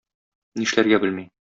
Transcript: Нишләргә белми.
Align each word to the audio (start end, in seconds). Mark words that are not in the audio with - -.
Нишләргә 0.63 1.01
белми. 1.07 1.29